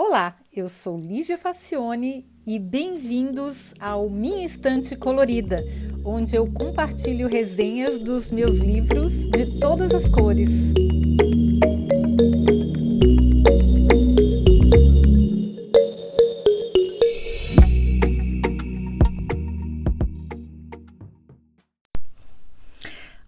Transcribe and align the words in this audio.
Olá, 0.00 0.36
eu 0.54 0.68
sou 0.68 0.96
Lígia 0.96 1.36
Facione 1.36 2.24
e 2.46 2.56
bem-vindos 2.56 3.74
ao 3.80 4.08
Minha 4.08 4.46
Estante 4.46 4.94
Colorida, 4.94 5.60
onde 6.04 6.36
eu 6.36 6.46
compartilho 6.52 7.26
resenhas 7.26 7.98
dos 7.98 8.30
meus 8.30 8.58
livros 8.58 9.12
de 9.28 9.58
todas 9.58 9.92
as 9.92 10.08
cores. 10.08 10.50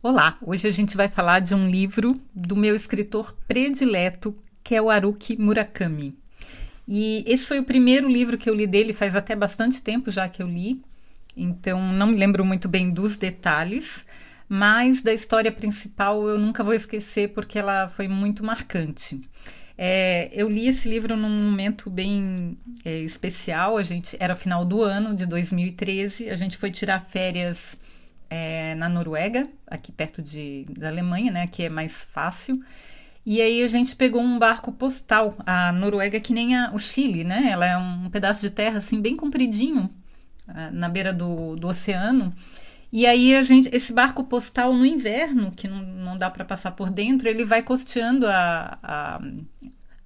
Olá, 0.01 0.39
hoje 0.47 0.69
a 0.69 0.71
gente 0.71 0.97
vai 0.97 1.09
falar 1.09 1.41
de 1.41 1.53
um 1.53 1.69
livro 1.69 2.15
do 2.33 2.55
meu 2.55 2.77
escritor 2.77 3.37
predileto, 3.49 4.33
que 4.63 4.77
é 4.77 4.81
o 4.81 4.89
Haruki 4.89 5.37
Murakami. 5.37 6.17
E 6.93 7.23
esse 7.25 7.45
foi 7.45 7.61
o 7.61 7.65
primeiro 7.65 8.09
livro 8.09 8.37
que 8.37 8.51
eu 8.51 8.55
li 8.55 8.67
dele, 8.67 8.93
faz 8.93 9.15
até 9.15 9.37
bastante 9.37 9.81
tempo 9.81 10.11
já 10.11 10.29
que 10.29 10.43
eu 10.43 10.49
li, 10.49 10.83
então 11.37 11.81
não 11.93 12.09
me 12.09 12.19
lembro 12.19 12.45
muito 12.45 12.69
bem 12.69 12.91
dos 12.91 13.17
detalhes, 13.17 14.05
mas 14.49 15.01
da 15.01 15.13
história 15.13 15.53
principal 15.53 16.27
eu 16.27 16.37
nunca 16.37 16.65
vou 16.65 16.75
esquecer 16.75 17.29
porque 17.29 17.61
ela 17.61 17.89
foi 17.89 18.09
muito 18.09 18.45
marcante. 18.45 19.21
É, 19.79 20.29
eu 20.33 20.49
li 20.49 20.67
esse 20.67 20.89
livro 20.89 21.17
num 21.17 21.45
momento 21.45 21.89
bem 21.89 22.59
é, 22.85 22.99
especial. 22.99 23.77
A 23.79 23.83
gente 23.85 24.17
era 24.19 24.35
final 24.35 24.65
do 24.65 24.83
ano 24.83 25.15
de 25.15 25.25
2013. 25.27 26.29
A 26.29 26.35
gente 26.35 26.57
foi 26.59 26.71
tirar 26.71 27.01
férias 27.01 27.79
é, 28.29 28.75
na 28.75 28.89
Noruega, 28.89 29.49
aqui 29.67 29.91
perto 29.91 30.21
de, 30.21 30.67
da 30.79 30.89
Alemanha, 30.89 31.31
né? 31.31 31.47
Que 31.47 31.63
é 31.63 31.69
mais 31.71 32.03
fácil. 32.03 32.61
E 33.25 33.41
aí 33.41 33.63
a 33.63 33.69
gente 33.69 33.95
pegou 33.97 34.23
um 34.23 34.39
barco 34.39 34.73
postal. 34.73 35.37
A 35.47 35.73
Noruega 35.73 36.17
é 36.17 36.21
que 36.21 36.33
nem 36.33 36.57
a, 36.57 36.71
o 36.73 36.79
Chile, 36.79 37.23
né? 37.25 37.49
Ela 37.51 37.67
é 37.67 37.77
um 37.77 38.09
pedaço 38.11 38.41
de 38.41 38.51
terra 38.51 38.79
assim 38.79 39.01
bem 39.01 39.15
compridinho 39.15 39.91
ah, 40.49 40.71
na 40.71 40.89
beira 40.89 41.13
do, 41.13 41.57
do 41.57 41.69
oceano. 41.69 42.35
E 42.93 43.07
aí 43.07 43.37
a 43.37 43.43
gente, 43.43 43.69
esse 43.73 43.93
barco 43.93 44.25
postal 44.25 44.75
no 44.75 44.85
inverno, 44.85 45.53
que 45.53 45.69
não, 45.69 45.81
não 45.81 46.19
dá 46.19 46.29
para 46.29 46.45
passar 46.45 46.73
por 46.73 46.91
dentro, 46.91 47.29
ele 47.29 47.45
vai 47.45 47.63
costeando 47.63 48.27
a, 48.27 48.79
a, 48.83 49.21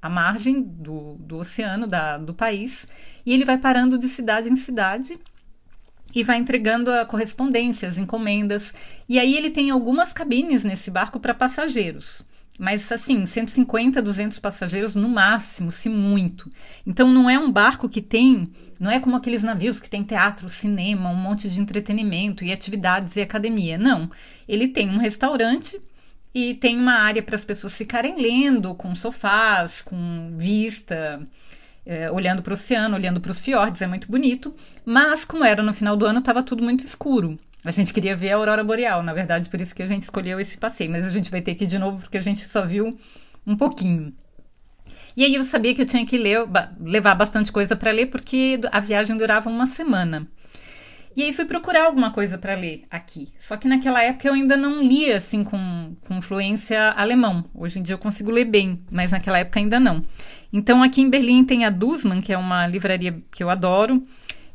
a 0.02 0.10
margem 0.10 0.60
do, 0.60 1.14
do 1.14 1.38
oceano 1.38 1.86
da, 1.86 2.18
do 2.18 2.34
país 2.34 2.86
e 3.24 3.32
ele 3.32 3.44
vai 3.44 3.56
parando 3.56 3.96
de 3.96 4.06
cidade 4.06 4.50
em 4.50 4.56
cidade 4.56 5.18
e 6.14 6.22
vai 6.22 6.36
entregando 6.36 6.92
a 6.92 7.06
correspondências, 7.06 7.96
encomendas. 7.96 8.74
E 9.08 9.18
aí 9.18 9.34
ele 9.34 9.50
tem 9.50 9.70
algumas 9.70 10.12
cabines 10.12 10.62
nesse 10.62 10.90
barco 10.90 11.18
para 11.18 11.32
passageiros. 11.32 12.22
Mas 12.58 12.90
assim, 12.92 13.26
150, 13.26 14.00
200 14.00 14.38
passageiros 14.38 14.94
no 14.94 15.08
máximo, 15.08 15.72
se 15.72 15.88
muito. 15.88 16.50
Então 16.86 17.12
não 17.12 17.28
é 17.28 17.38
um 17.38 17.50
barco 17.50 17.88
que 17.88 18.00
tem, 18.00 18.52
não 18.78 18.90
é 18.90 19.00
como 19.00 19.16
aqueles 19.16 19.42
navios 19.42 19.80
que 19.80 19.90
tem 19.90 20.04
teatro, 20.04 20.48
cinema, 20.48 21.10
um 21.10 21.16
monte 21.16 21.48
de 21.48 21.60
entretenimento 21.60 22.44
e 22.44 22.52
atividades 22.52 23.16
e 23.16 23.20
academia. 23.20 23.76
Não. 23.76 24.08
Ele 24.46 24.68
tem 24.68 24.88
um 24.88 24.98
restaurante 24.98 25.80
e 26.32 26.54
tem 26.54 26.78
uma 26.78 26.94
área 26.94 27.22
para 27.22 27.36
as 27.36 27.44
pessoas 27.44 27.76
ficarem 27.76 28.16
lendo, 28.20 28.74
com 28.74 28.94
sofás, 28.94 29.82
com 29.82 30.34
vista, 30.36 31.26
é, 31.86 32.10
olhando 32.10 32.42
para 32.42 32.52
o 32.52 32.54
oceano, 32.54 32.96
olhando 32.96 33.20
para 33.20 33.30
os 33.30 33.40
fiordes, 33.40 33.82
é 33.82 33.86
muito 33.86 34.10
bonito. 34.10 34.54
Mas, 34.84 35.24
como 35.24 35.44
era 35.44 35.62
no 35.62 35.74
final 35.74 35.96
do 35.96 36.06
ano, 36.06 36.20
estava 36.20 36.42
tudo 36.42 36.62
muito 36.62 36.84
escuro. 36.84 37.38
A 37.64 37.70
gente 37.70 37.92
queria 37.92 38.14
ver 38.14 38.32
a 38.32 38.36
aurora 38.36 38.62
boreal, 38.62 39.02
na 39.02 39.14
verdade, 39.14 39.48
por 39.48 39.60
isso 39.60 39.74
que 39.74 39.82
a 39.82 39.86
gente 39.86 40.02
escolheu 40.02 40.38
esse 40.38 40.58
passeio. 40.58 40.90
Mas 40.90 41.06
a 41.06 41.10
gente 41.10 41.30
vai 41.30 41.40
ter 41.40 41.54
que 41.54 41.64
ir 41.64 41.66
de 41.66 41.78
novo, 41.78 42.00
porque 42.00 42.18
a 42.18 42.20
gente 42.20 42.46
só 42.46 42.64
viu 42.64 42.98
um 43.46 43.56
pouquinho. 43.56 44.12
E 45.16 45.24
aí 45.24 45.34
eu 45.34 45.44
sabia 45.44 45.74
que 45.74 45.80
eu 45.80 45.86
tinha 45.86 46.04
que 46.04 46.18
ler, 46.18 46.40
levar 46.80 47.14
bastante 47.14 47.50
coisa 47.50 47.74
para 47.76 47.90
ler, 47.90 48.06
porque 48.06 48.60
a 48.70 48.80
viagem 48.80 49.16
durava 49.16 49.48
uma 49.48 49.66
semana. 49.66 50.28
E 51.16 51.22
aí 51.22 51.32
fui 51.32 51.44
procurar 51.44 51.84
alguma 51.84 52.10
coisa 52.10 52.36
para 52.36 52.56
ler 52.56 52.82
aqui. 52.90 53.28
Só 53.38 53.56
que 53.56 53.68
naquela 53.68 54.02
época 54.02 54.26
eu 54.26 54.34
ainda 54.34 54.56
não 54.56 54.82
lia 54.82 55.16
assim 55.16 55.44
com, 55.44 55.94
com 56.00 56.20
fluência 56.20 56.90
alemão. 56.90 57.44
Hoje 57.54 57.78
em 57.78 57.82
dia 57.82 57.94
eu 57.94 57.98
consigo 57.98 58.32
ler 58.32 58.44
bem, 58.44 58.80
mas 58.90 59.12
naquela 59.12 59.38
época 59.38 59.60
ainda 59.60 59.78
não. 59.78 60.02
Então 60.52 60.82
aqui 60.82 61.00
em 61.00 61.08
Berlim 61.08 61.44
tem 61.44 61.64
a 61.64 61.70
Dussmann, 61.70 62.20
que 62.20 62.32
é 62.32 62.38
uma 62.38 62.66
livraria 62.66 63.22
que 63.30 63.44
eu 63.44 63.48
adoro. 63.48 64.04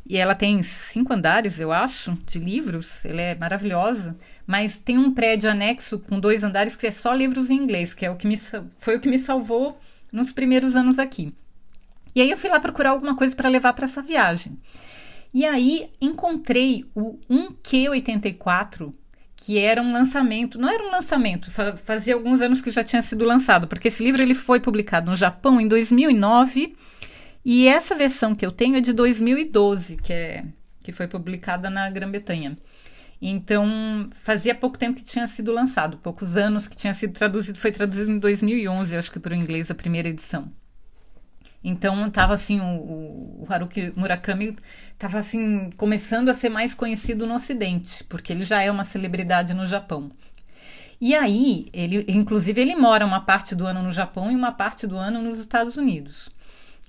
E 0.09 0.17
ela 0.17 0.33
tem 0.33 0.63
cinco 0.63 1.13
andares, 1.13 1.59
eu 1.59 1.71
acho, 1.71 2.13
de 2.25 2.39
livros. 2.39 3.05
Ela 3.05 3.21
é 3.21 3.35
maravilhosa. 3.35 4.17
Mas 4.47 4.79
tem 4.79 4.97
um 4.97 5.13
prédio 5.13 5.51
anexo 5.51 5.99
com 5.99 6.19
dois 6.19 6.43
andares 6.43 6.75
que 6.75 6.87
é 6.87 6.91
só 6.91 7.13
livros 7.13 7.51
em 7.51 7.53
inglês, 7.53 7.93
que 7.93 8.03
é 8.03 8.09
o 8.09 8.15
que 8.15 8.25
me, 8.25 8.35
foi 8.79 8.95
o 8.95 8.99
que 8.99 9.07
me 9.07 9.19
salvou 9.19 9.79
nos 10.11 10.31
primeiros 10.31 10.75
anos 10.75 10.97
aqui. 10.97 11.31
E 12.15 12.21
aí 12.21 12.31
eu 12.31 12.37
fui 12.37 12.49
lá 12.49 12.59
procurar 12.59 12.89
alguma 12.89 13.15
coisa 13.15 13.35
para 13.35 13.47
levar 13.47 13.73
para 13.73 13.85
essa 13.85 14.01
viagem. 14.01 14.57
E 15.31 15.45
aí 15.45 15.91
encontrei 16.01 16.83
o 16.95 17.19
1Q84, 17.29 18.91
que 19.35 19.59
era 19.59 19.79
um 19.79 19.93
lançamento, 19.93 20.57
não 20.59 20.69
era 20.69 20.83
um 20.83 20.89
lançamento, 20.89 21.51
fazia 21.77 22.15
alguns 22.15 22.41
anos 22.41 22.61
que 22.63 22.71
já 22.71 22.83
tinha 22.83 23.01
sido 23.03 23.23
lançado, 23.25 23.67
porque 23.67 23.89
esse 23.89 24.03
livro 24.03 24.23
ele 24.23 24.33
foi 24.33 24.59
publicado 24.59 25.11
no 25.11 25.15
Japão 25.15 25.61
em 25.61 25.67
2009 25.67 26.75
e 27.43 27.67
essa 27.67 27.95
versão 27.95 28.35
que 28.35 28.45
eu 28.45 28.51
tenho 28.51 28.77
é 28.77 28.81
de 28.81 28.93
2012, 28.93 29.97
que 29.97 30.13
é 30.13 30.45
que 30.81 30.91
foi 30.91 31.07
publicada 31.07 31.69
na 31.69 31.89
Grã-Bretanha. 31.89 32.57
Então, 33.21 34.09
fazia 34.23 34.55
pouco 34.55 34.77
tempo 34.77 34.97
que 34.97 35.03
tinha 35.03 35.27
sido 35.27 35.51
lançado, 35.51 35.97
poucos 35.97 36.37
anos 36.37 36.67
que 36.67 36.75
tinha 36.75 36.93
sido 36.93 37.13
traduzido, 37.13 37.59
foi 37.59 37.71
traduzido 37.71 38.09
em 38.09 38.17
2011, 38.17 38.95
acho 38.95 39.11
que 39.11 39.19
para 39.19 39.33
o 39.33 39.35
inglês 39.35 39.69
a 39.69 39.75
primeira 39.75 40.07
edição. 40.07 40.51
Então 41.61 42.07
estava 42.07 42.33
assim, 42.33 42.61
o, 42.61 43.43
o, 43.43 43.47
Haruki 43.49 43.91
Murakami 43.97 44.55
estava 44.93 45.19
assim 45.19 45.69
começando 45.75 46.29
a 46.29 46.33
ser 46.33 46.47
mais 46.47 46.73
conhecido 46.73 47.27
no 47.27 47.35
Ocidente, 47.35 48.03
porque 48.05 48.31
ele 48.31 48.45
já 48.45 48.61
é 48.61 48.71
uma 48.71 48.85
celebridade 48.85 49.53
no 49.53 49.65
Japão. 49.65 50.09
E 51.01 51.15
aí, 51.15 51.67
ele, 51.73 52.05
inclusive, 52.07 52.61
ele 52.61 52.75
mora 52.75 53.05
uma 53.05 53.21
parte 53.21 53.55
do 53.55 53.65
ano 53.65 53.83
no 53.83 53.91
Japão 53.91 54.31
e 54.31 54.35
uma 54.35 54.51
parte 54.51 54.87
do 54.87 54.97
ano 54.97 55.21
nos 55.21 55.39
Estados 55.39 55.77
Unidos. 55.77 56.29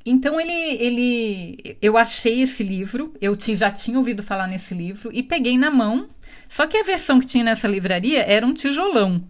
Então 0.05 0.41
ele, 0.41 0.53
ele, 0.53 1.77
eu 1.83 1.97
achei 1.99 2.43
esse 2.43 2.63
livro, 2.63 3.15
eu 3.21 3.37
já 3.39 3.71
tinha 3.71 3.99
ouvido 3.99 4.23
falar 4.23 4.47
nesse 4.47 4.75
livro 4.75 5.11
e 5.13 5.23
peguei 5.23 5.59
na 5.59 5.71
mão. 5.71 6.09
Só 6.49 6.67
que 6.67 6.77
a 6.77 6.83
versão 6.83 7.21
que 7.21 7.27
tinha 7.27 7.45
nessa 7.45 7.69
livraria 7.69 8.23
era 8.23 8.47
um 8.47 8.55
tijolão. 8.55 9.23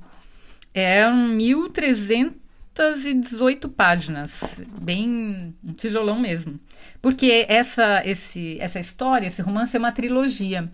Eram 0.72 1.28
1300 1.28 2.41
218 2.75 3.69
páginas, 3.69 4.41
bem 4.81 5.54
um 5.64 5.72
tijolão 5.72 6.19
mesmo. 6.19 6.58
Porque 7.02 7.44
essa, 7.48 8.02
esse, 8.06 8.56
essa 8.60 8.81
história, 8.81 9.26
esse 9.26 9.42
romance 9.42 9.76
é 9.76 9.78
uma 9.78 9.92
trilogia. 9.92 10.70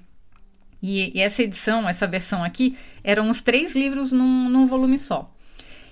E, 0.83 1.17
e 1.19 1.21
essa 1.21 1.43
edição, 1.43 1.89
essa 1.89 2.07
versão 2.07 2.45
aqui, 2.45 2.77
eram 3.03 3.29
os 3.31 3.41
três 3.43 3.75
livros 3.75 4.13
num, 4.13 4.49
num 4.49 4.67
volume 4.67 4.99
só. 4.99 5.35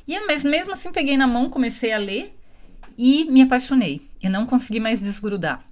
E, 0.07 0.19
mas 0.27 0.45
mesmo 0.45 0.73
assim, 0.73 0.93
peguei 0.93 1.17
na 1.17 1.27
mão, 1.27 1.49
comecei 1.49 1.93
a 1.93 1.99
ler 1.99 2.37
e 2.97 3.25
me 3.25 3.43
apaixonei. 3.43 4.03
Eu 4.23 4.31
não 4.31 4.47
consegui 4.47 4.81
mais 4.81 5.01
desgrudar. 5.01 5.65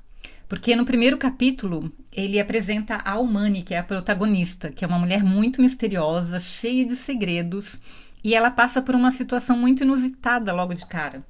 Porque 0.49 0.77
no 0.77 0.85
primeiro 0.85 1.17
capítulo 1.17 1.91
ele 2.13 2.39
apresenta 2.39 2.97
a 2.97 3.13
Almani, 3.13 3.63
que 3.63 3.75
é 3.75 3.79
a 3.79 3.83
protagonista, 3.83 4.71
que 4.71 4.85
é 4.85 4.89
uma 4.89 4.99
mulher 4.99 5.25
muito 5.25 5.63
misteriosa, 5.63 6.39
cheia 6.39 6.85
de 6.85 6.95
segredos 6.95 7.81
e 8.25 8.35
ela 8.35 8.51
passa 8.51 8.81
por 8.81 8.95
uma 8.95 9.11
situação 9.11 9.57
muito 9.57 9.83
inusitada 9.83 10.53
logo 10.53 10.75
de 10.75 10.87
cara. 10.87 11.25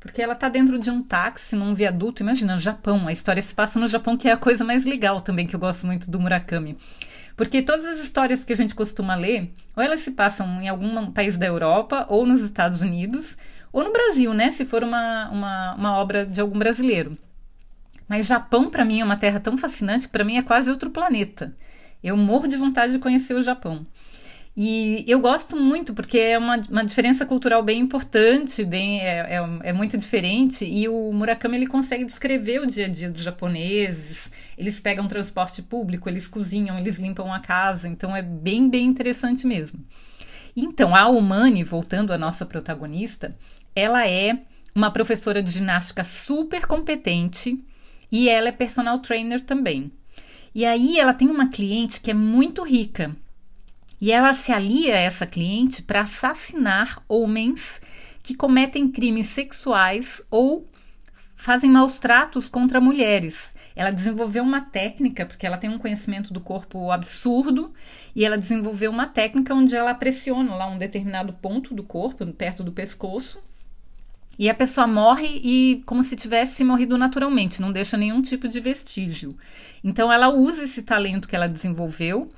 Porque 0.00 0.20
ela 0.20 0.32
está 0.32 0.48
dentro 0.48 0.78
de 0.78 0.90
um 0.90 1.02
táxi, 1.02 1.54
num 1.54 1.74
viaduto, 1.74 2.22
imagina, 2.22 2.54
no 2.54 2.60
Japão. 2.60 3.06
A 3.06 3.12
história 3.12 3.40
se 3.40 3.54
passa 3.54 3.78
no 3.78 3.86
Japão, 3.86 4.16
que 4.16 4.28
é 4.28 4.32
a 4.32 4.36
coisa 4.36 4.64
mais 4.64 4.84
legal 4.84 5.20
também, 5.20 5.46
que 5.46 5.54
eu 5.54 5.60
gosto 5.60 5.86
muito 5.86 6.10
do 6.10 6.18
Murakami. 6.18 6.76
Porque 7.36 7.62
todas 7.62 7.84
as 7.86 7.98
histórias 7.98 8.42
que 8.42 8.52
a 8.52 8.56
gente 8.56 8.74
costuma 8.74 9.14
ler, 9.14 9.52
ou 9.76 9.82
elas 9.82 10.00
se 10.00 10.10
passam 10.10 10.60
em 10.60 10.68
algum 10.68 11.10
país 11.12 11.38
da 11.38 11.46
Europa, 11.46 12.06
ou 12.08 12.26
nos 12.26 12.40
Estados 12.40 12.82
Unidos, 12.82 13.36
ou 13.72 13.82
no 13.82 13.92
Brasil, 13.92 14.34
né? 14.34 14.50
Se 14.50 14.64
for 14.64 14.84
uma, 14.84 15.30
uma, 15.30 15.74
uma 15.74 15.96
obra 15.96 16.26
de 16.26 16.40
algum 16.40 16.58
brasileiro. 16.58 17.16
Mas 18.06 18.26
Japão, 18.26 18.68
para 18.68 18.84
mim, 18.84 19.00
é 19.00 19.04
uma 19.04 19.16
terra 19.16 19.40
tão 19.40 19.56
fascinante 19.56 20.06
que 20.06 20.12
para 20.12 20.24
mim 20.24 20.36
é 20.36 20.42
quase 20.42 20.70
outro 20.70 20.90
planeta. 20.90 21.56
Eu 22.02 22.16
morro 22.16 22.46
de 22.46 22.56
vontade 22.56 22.92
de 22.92 22.98
conhecer 22.98 23.34
o 23.34 23.42
Japão. 23.42 23.84
E 24.54 25.02
eu 25.08 25.18
gosto 25.18 25.56
muito 25.56 25.94
porque 25.94 26.18
é 26.18 26.36
uma, 26.36 26.60
uma 26.70 26.84
diferença 26.84 27.24
cultural 27.24 27.62
bem 27.62 27.80
importante, 27.80 28.62
bem 28.64 29.00
é, 29.00 29.36
é, 29.36 29.68
é, 29.70 29.72
muito 29.72 29.96
diferente. 29.96 30.66
E 30.66 30.86
o 30.88 31.10
Murakami 31.10 31.56
ele 31.56 31.66
consegue 31.66 32.04
descrever 32.04 32.60
o 32.60 32.66
dia 32.66 32.84
a 32.84 32.88
dia 32.88 33.08
dos 33.08 33.22
japoneses. 33.22 34.30
Eles 34.58 34.78
pegam 34.78 35.08
transporte 35.08 35.62
público, 35.62 36.06
eles 36.06 36.28
cozinham, 36.28 36.78
eles 36.78 36.98
limpam 36.98 37.32
a 37.32 37.38
casa. 37.38 37.88
Então 37.88 38.14
é 38.14 38.20
bem, 38.20 38.68
bem 38.68 38.86
interessante 38.86 39.46
mesmo. 39.46 39.82
Então, 40.54 40.94
a 40.94 41.08
Umani, 41.08 41.64
voltando 41.64 42.12
à 42.12 42.18
nossa 42.18 42.44
protagonista, 42.44 43.34
ela 43.74 44.06
é 44.06 44.38
uma 44.74 44.90
professora 44.90 45.42
de 45.42 45.50
ginástica 45.50 46.04
super 46.04 46.66
competente 46.66 47.62
e 48.10 48.28
ela 48.28 48.48
é 48.48 48.52
personal 48.52 48.98
trainer 49.00 49.40
também. 49.40 49.92
E 50.54 50.64
aí 50.64 50.98
ela 50.98 51.14
tem 51.14 51.28
uma 51.28 51.48
cliente 51.48 52.00
que 52.00 52.10
é 52.10 52.14
muito 52.14 52.62
rica 52.62 53.16
e 54.00 54.10
ela 54.10 54.34
se 54.34 54.52
alia 54.52 54.94
a 54.94 54.98
essa 54.98 55.26
cliente 55.26 55.82
para 55.82 56.00
assassinar 56.00 57.02
homens 57.08 57.80
que 58.22 58.34
cometem 58.34 58.90
crimes 58.90 59.28
sexuais 59.28 60.20
ou 60.30 60.68
fazem 61.36 61.70
maus 61.70 61.98
tratos 61.98 62.48
contra 62.48 62.80
mulheres. 62.80 63.54
Ela 63.74 63.90
desenvolveu 63.90 64.42
uma 64.42 64.60
técnica, 64.60 65.24
porque 65.24 65.46
ela 65.46 65.56
tem 65.56 65.70
um 65.70 65.78
conhecimento 65.78 66.32
do 66.32 66.40
corpo 66.40 66.90
absurdo, 66.90 67.72
e 68.14 68.24
ela 68.24 68.36
desenvolveu 68.36 68.90
uma 68.90 69.06
técnica 69.06 69.54
onde 69.54 69.74
ela 69.74 69.94
pressiona 69.94 70.54
lá 70.54 70.66
um 70.66 70.78
determinado 70.78 71.32
ponto 71.34 71.74
do 71.74 71.82
corpo, 71.82 72.26
perto 72.32 72.62
do 72.62 72.72
pescoço, 72.72 73.42
e 74.38 74.48
a 74.48 74.54
pessoa 74.54 74.86
morre 74.86 75.40
e 75.44 75.82
como 75.86 76.02
se 76.02 76.16
tivesse 76.16 76.64
morrido 76.64 76.96
naturalmente, 76.96 77.60
não 77.60 77.70
deixa 77.70 77.96
nenhum 77.96 78.22
tipo 78.22 78.48
de 78.48 78.60
vestígio. 78.60 79.36
Então 79.84 80.12
ela 80.12 80.28
usa 80.28 80.64
esse 80.64 80.82
talento 80.82 81.28
que 81.28 81.36
ela 81.36 81.48
desenvolveu 81.48 82.28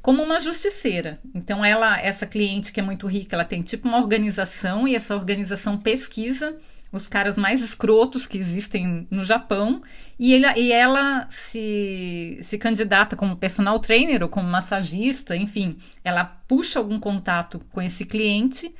como 0.00 0.22
uma 0.22 0.40
justiceira. 0.40 1.20
Então 1.34 1.64
ela, 1.64 2.00
essa 2.00 2.26
cliente 2.26 2.72
que 2.72 2.80
é 2.80 2.82
muito 2.82 3.06
rica, 3.06 3.36
ela 3.36 3.44
tem 3.44 3.62
tipo 3.62 3.88
uma 3.88 3.98
organização 3.98 4.86
e 4.86 4.94
essa 4.94 5.14
organização 5.14 5.78
pesquisa 5.78 6.56
os 6.92 7.08
caras 7.08 7.38
mais 7.38 7.62
escrotos 7.62 8.26
que 8.26 8.36
existem 8.36 9.08
no 9.10 9.24
Japão 9.24 9.82
e, 10.18 10.34
ele, 10.34 10.46
e 10.56 10.70
ela 10.70 11.26
se, 11.30 12.38
se 12.42 12.58
candidata 12.58 13.16
como 13.16 13.34
personal 13.34 13.80
trainer 13.80 14.22
ou 14.22 14.28
como 14.28 14.46
massagista, 14.46 15.34
enfim, 15.34 15.78
ela 16.04 16.24
puxa 16.46 16.78
algum 16.78 17.00
contato 17.00 17.60
com 17.70 17.80
esse 17.80 18.04
cliente 18.04 18.72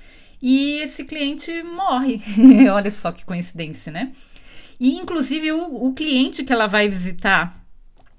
e 0.42 0.78
esse 0.78 1.04
cliente 1.04 1.62
morre. 1.62 2.20
Olha 2.70 2.90
só 2.90 3.12
que 3.12 3.24
coincidência, 3.24 3.92
né? 3.92 4.12
E 4.80 4.96
inclusive 4.96 5.52
o, 5.52 5.86
o 5.86 5.94
cliente 5.94 6.42
que 6.42 6.52
ela 6.52 6.66
vai 6.66 6.88
visitar, 6.88 7.64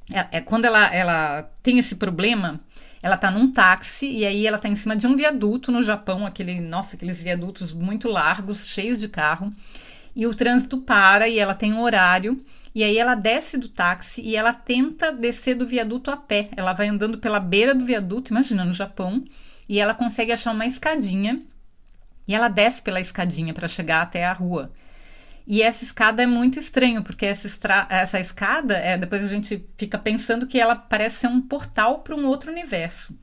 é, 0.10 0.38
é 0.38 0.42
quando 0.42 0.64
ela, 0.64 0.94
ela 0.96 1.44
tem 1.62 1.78
esse 1.78 1.96
problema, 1.96 2.62
ela 3.02 3.18
tá 3.18 3.30
num 3.30 3.52
táxi 3.52 4.10
e 4.10 4.26
aí 4.26 4.48
ela 4.48 4.58
tá 4.58 4.70
em 4.70 4.76
cima 4.76 4.96
de 4.96 5.06
um 5.06 5.16
viaduto 5.16 5.74
no 5.74 5.84
Japão, 5.84 6.26
aquele, 6.26 6.62
nossa, 6.62 6.96
aqueles 6.96 7.22
viadutos 7.22 7.74
muito 7.74 8.08
largos, 8.08 8.68
cheios 8.68 8.98
de 8.98 9.10
carro. 9.10 9.52
E 10.16 10.26
o 10.26 10.34
trânsito 10.34 10.78
para 10.78 11.28
e 11.28 11.38
ela 11.38 11.54
tem 11.54 11.74
um 11.74 11.82
horário. 11.82 12.42
E 12.74 12.84
aí 12.84 12.98
ela 12.98 13.14
desce 13.14 13.58
do 13.58 13.68
táxi 13.68 14.22
e 14.22 14.36
ela 14.36 14.54
tenta 14.54 15.12
descer 15.12 15.56
do 15.56 15.68
viaduto 15.68 16.10
a 16.10 16.18
pé. 16.18 16.50
Ela 16.56 16.72
vai 16.72 16.88
andando 16.88 17.18
pela 17.18 17.40
beira 17.40 17.76
do 17.76 17.86
viaduto, 17.86 18.32
imagina, 18.32 18.64
no 18.64 18.74
Japão, 18.74 19.24
e 19.68 19.80
ela 19.80 19.94
consegue 19.94 20.32
achar 20.32 20.52
uma 20.54 20.66
escadinha. 20.66 21.42
E 22.28 22.34
ela 22.34 22.48
desce 22.48 22.82
pela 22.82 23.02
escadinha 23.02 23.54
para 23.54 23.68
chegar 23.68 24.02
até 24.02 24.26
a 24.26 24.34
rua. 24.34 24.72
E 25.46 25.62
essa 25.62 25.84
escada 25.84 26.24
é 26.24 26.26
muito 26.26 26.58
estranho, 26.58 27.04
porque 27.04 27.26
essa, 27.26 27.48
estra... 27.48 27.86
essa 27.90 28.20
escada, 28.20 28.78
é, 28.78 28.98
depois 28.98 29.24
a 29.24 29.28
gente 29.28 29.66
fica 29.78 29.98
pensando 29.98 30.48
que 30.48 30.60
ela 30.60 30.76
parece 30.76 31.18
ser 31.18 31.28
um 31.28 31.42
portal 31.42 32.00
para 32.00 32.16
um 32.16 32.26
outro 32.26 32.52
universo. 32.52 33.14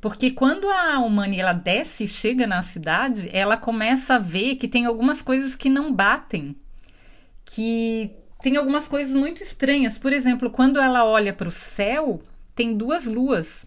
Porque 0.00 0.30
quando 0.30 0.68
a 0.70 0.98
Humani 0.98 1.40
ela 1.40 1.52
desce 1.52 2.04
e 2.04 2.08
chega 2.08 2.46
na 2.46 2.62
cidade, 2.62 3.28
ela 3.32 3.56
começa 3.56 4.14
a 4.14 4.18
ver 4.18 4.56
que 4.56 4.68
tem 4.68 4.86
algumas 4.86 5.22
coisas 5.22 5.54
que 5.54 5.68
não 5.68 5.92
batem. 5.92 6.56
Que 7.44 8.10
tem 8.42 8.56
algumas 8.56 8.86
coisas 8.86 9.14
muito 9.14 9.42
estranhas. 9.42 9.98
Por 9.98 10.12
exemplo, 10.12 10.50
quando 10.50 10.78
ela 10.78 11.04
olha 11.04 11.32
para 11.32 11.48
o 11.48 11.50
céu, 11.50 12.22
tem 12.54 12.76
duas 12.76 13.06
luas. 13.06 13.66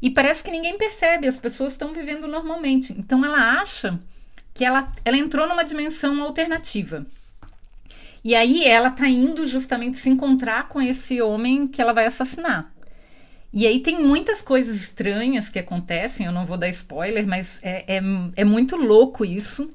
E 0.00 0.10
parece 0.10 0.42
que 0.42 0.50
ninguém 0.50 0.78
percebe, 0.78 1.26
as 1.26 1.38
pessoas 1.38 1.72
estão 1.72 1.92
vivendo 1.92 2.28
normalmente. 2.28 2.94
Então 2.96 3.24
ela 3.24 3.60
acha 3.60 3.98
que 4.54 4.64
ela, 4.64 4.92
ela 5.04 5.16
entrou 5.16 5.46
numa 5.46 5.64
dimensão 5.64 6.22
alternativa. 6.22 7.06
E 8.24 8.34
aí 8.34 8.64
ela 8.64 8.90
tá 8.90 9.08
indo 9.08 9.46
justamente 9.46 9.98
se 9.98 10.10
encontrar 10.10 10.68
com 10.68 10.80
esse 10.80 11.20
homem 11.22 11.66
que 11.66 11.80
ela 11.80 11.92
vai 11.92 12.06
assassinar. 12.06 12.72
E 13.52 13.66
aí 13.66 13.80
tem 13.80 14.02
muitas 14.02 14.42
coisas 14.42 14.76
estranhas 14.76 15.48
que 15.48 15.58
acontecem, 15.58 16.26
eu 16.26 16.32
não 16.32 16.44
vou 16.44 16.58
dar 16.58 16.68
spoiler, 16.68 17.26
mas 17.26 17.58
é, 17.62 17.96
é, 17.96 18.00
é 18.36 18.44
muito 18.44 18.76
louco 18.76 19.24
isso. 19.24 19.70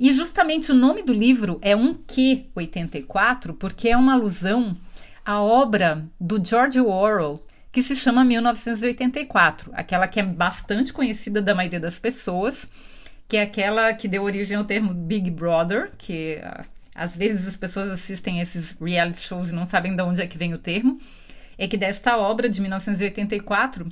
E 0.00 0.12
justamente 0.12 0.72
o 0.72 0.74
nome 0.74 1.02
do 1.02 1.12
livro 1.12 1.58
é 1.60 1.76
Um 1.76 1.92
Que 1.92 2.50
84, 2.54 3.54
porque 3.54 3.88
é 3.88 3.96
uma 3.96 4.14
alusão 4.14 4.76
à 5.24 5.40
obra 5.40 6.06
do 6.18 6.42
George 6.42 6.80
Orwell, 6.80 7.44
que 7.72 7.82
se 7.82 7.96
chama 7.96 8.22
1984, 8.22 9.72
aquela 9.74 10.06
que 10.06 10.20
é 10.20 10.22
bastante 10.22 10.92
conhecida 10.92 11.40
da 11.40 11.54
maioria 11.54 11.80
das 11.80 11.98
pessoas 11.98 12.68
que 13.32 13.38
é 13.38 13.42
aquela 13.44 13.94
que 13.94 14.06
deu 14.06 14.24
origem 14.24 14.58
ao 14.58 14.64
termo 14.64 14.92
Big 14.92 15.30
Brother, 15.30 15.90
que 15.96 16.38
uh, 16.44 16.66
às 16.94 17.16
vezes 17.16 17.48
as 17.48 17.56
pessoas 17.56 17.90
assistem 17.90 18.40
esses 18.40 18.76
reality 18.78 19.20
shows 19.20 19.48
e 19.48 19.54
não 19.54 19.64
sabem 19.64 19.96
de 19.96 20.02
onde 20.02 20.20
é 20.20 20.26
que 20.26 20.36
vem 20.36 20.52
o 20.52 20.58
termo, 20.58 21.00
é 21.56 21.66
que 21.66 21.78
desta 21.78 22.18
obra 22.18 22.46
de 22.46 22.60
1984, 22.60 23.88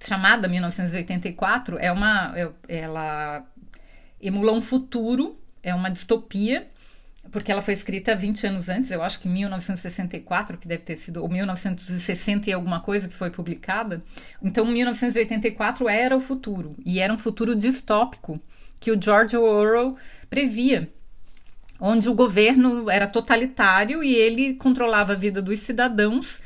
chamada 0.00 0.46
1984, 0.46 1.76
é 1.80 1.90
uma, 1.90 2.32
é, 2.36 2.52
ela 2.68 3.44
emula 4.20 4.52
um 4.52 4.62
futuro, 4.62 5.36
é 5.60 5.74
uma 5.74 5.90
distopia 5.90 6.68
porque 7.30 7.50
ela 7.50 7.62
foi 7.62 7.74
escrita 7.74 8.14
20 8.14 8.46
anos 8.46 8.68
antes, 8.68 8.90
eu 8.90 9.02
acho 9.02 9.20
que 9.20 9.28
1964, 9.28 10.58
que 10.58 10.68
deve 10.68 10.82
ter 10.82 10.96
sido, 10.96 11.22
ou 11.22 11.28
1960 11.28 12.48
e 12.48 12.52
alguma 12.52 12.80
coisa 12.80 13.08
que 13.08 13.14
foi 13.14 13.30
publicada. 13.30 14.02
Então, 14.42 14.66
1984 14.66 15.88
era 15.88 16.16
o 16.16 16.20
futuro, 16.20 16.70
e 16.84 17.00
era 17.00 17.12
um 17.12 17.18
futuro 17.18 17.56
distópico 17.56 18.40
que 18.78 18.90
o 18.90 19.00
George 19.00 19.36
Orwell 19.36 19.96
previa, 20.28 20.90
onde 21.80 22.08
o 22.08 22.14
governo 22.14 22.88
era 22.88 23.06
totalitário 23.06 24.02
e 24.02 24.14
ele 24.14 24.54
controlava 24.54 25.12
a 25.12 25.16
vida 25.16 25.42
dos 25.42 25.60
cidadãos, 25.60 26.38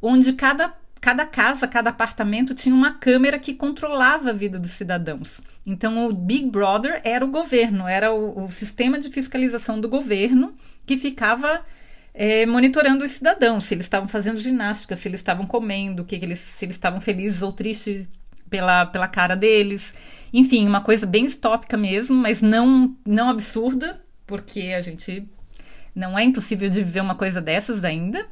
onde 0.00 0.32
cada 0.32 0.74
cada 1.00 1.24
casa, 1.24 1.66
cada 1.66 1.90
apartamento 1.90 2.54
tinha 2.54 2.74
uma 2.74 2.92
câmera 2.92 3.38
que 3.38 3.54
controlava 3.54 4.30
a 4.30 4.32
vida 4.32 4.58
dos 4.58 4.72
cidadãos. 4.72 5.40
Então, 5.64 6.06
o 6.06 6.12
Big 6.12 6.46
Brother 6.50 7.00
era 7.04 7.24
o 7.24 7.28
governo, 7.28 7.88
era 7.88 8.12
o, 8.12 8.44
o 8.44 8.50
sistema 8.50 8.98
de 8.98 9.08
fiscalização 9.08 9.80
do 9.80 9.88
governo 9.88 10.54
que 10.84 10.96
ficava 10.96 11.64
é, 12.12 12.44
monitorando 12.44 13.04
os 13.04 13.12
cidadãos, 13.12 13.64
se 13.64 13.74
eles 13.74 13.86
estavam 13.86 14.08
fazendo 14.08 14.40
ginástica, 14.40 14.96
se 14.96 15.08
eles 15.08 15.20
estavam 15.20 15.46
comendo, 15.46 16.04
que 16.04 16.16
eles, 16.16 16.38
se 16.38 16.64
eles 16.64 16.76
estavam 16.76 17.00
felizes 17.00 17.40
ou 17.40 17.52
tristes 17.52 18.08
pela, 18.50 18.84
pela 18.86 19.08
cara 19.08 19.34
deles. 19.34 19.94
Enfim, 20.32 20.66
uma 20.66 20.80
coisa 20.80 21.06
bem 21.06 21.24
distópica 21.24 21.76
mesmo, 21.76 22.16
mas 22.16 22.42
não, 22.42 22.94
não 23.06 23.30
absurda, 23.30 24.04
porque 24.26 24.74
a 24.76 24.80
gente 24.80 25.26
não 25.94 26.18
é 26.18 26.24
impossível 26.24 26.68
de 26.68 26.82
viver 26.82 27.00
uma 27.00 27.14
coisa 27.14 27.40
dessas 27.40 27.84
ainda. 27.84 28.26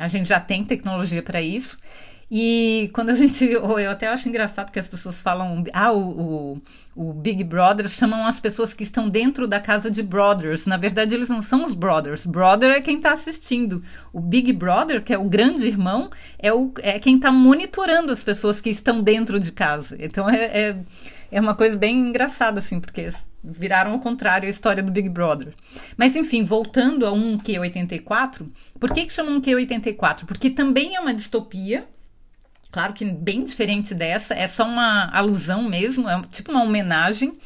A 0.00 0.08
gente 0.08 0.28
já 0.28 0.40
tem 0.40 0.64
tecnologia 0.64 1.22
para 1.22 1.42
isso. 1.42 1.78
E 2.30 2.88
quando 2.92 3.10
a 3.10 3.14
gente. 3.14 3.44
Eu 3.50 3.90
até 3.90 4.06
acho 4.06 4.28
engraçado 4.28 4.70
que 4.70 4.78
as 4.78 4.86
pessoas 4.86 5.20
falam. 5.20 5.64
Ah, 5.72 5.92
o, 5.92 6.60
o, 6.96 7.08
o, 7.08 7.12
Big 7.12 7.42
Brother 7.42 7.88
chamam 7.88 8.24
as 8.24 8.38
pessoas 8.38 8.72
que 8.72 8.84
estão 8.84 9.08
dentro 9.08 9.48
da 9.48 9.58
casa 9.58 9.90
de 9.90 10.02
brothers. 10.02 10.64
Na 10.64 10.76
verdade, 10.76 11.14
eles 11.14 11.28
não 11.28 11.42
são 11.42 11.64
os 11.64 11.74
brothers. 11.74 12.24
Brother 12.24 12.70
é 12.70 12.80
quem 12.80 12.98
está 12.98 13.12
assistindo. 13.12 13.82
O 14.12 14.20
Big 14.20 14.52
Brother, 14.52 15.02
que 15.02 15.12
é 15.12 15.18
o 15.18 15.24
grande 15.24 15.66
irmão, 15.66 16.08
é, 16.38 16.52
o, 16.52 16.72
é 16.82 17.00
quem 17.00 17.16
está 17.16 17.32
monitorando 17.32 18.12
as 18.12 18.22
pessoas 18.22 18.60
que 18.60 18.70
estão 18.70 19.02
dentro 19.02 19.40
de 19.40 19.50
casa. 19.50 19.96
Então 19.98 20.30
é, 20.30 20.44
é, 20.44 20.76
é 21.30 21.40
uma 21.40 21.54
coisa 21.54 21.76
bem 21.76 21.96
engraçada, 21.96 22.58
assim, 22.58 22.80
porque 22.80 23.08
viraram 23.42 23.92
ao 23.92 23.98
contrário 23.98 24.46
a 24.46 24.50
história 24.50 24.82
do 24.82 24.92
Big 24.92 25.08
Brother. 25.08 25.54
Mas 25.96 26.16
enfim, 26.16 26.44
voltando 26.44 27.06
a 27.06 27.12
um 27.12 27.38
Q84, 27.38 28.46
por 28.78 28.92
que, 28.92 29.06
que 29.06 29.12
chamam 29.12 29.36
um 29.36 29.40
Q84? 29.40 30.24
Porque 30.26 30.50
também 30.50 30.96
é 30.96 31.00
uma 31.00 31.14
distopia, 31.14 31.86
claro 32.70 32.92
que 32.92 33.04
bem 33.04 33.42
diferente 33.42 33.94
dessa, 33.94 34.34
é 34.34 34.46
só 34.48 34.64
uma 34.64 35.10
alusão 35.12 35.62
mesmo, 35.62 36.08
é 36.08 36.20
tipo 36.30 36.50
uma 36.50 36.62
homenagem. 36.62 37.36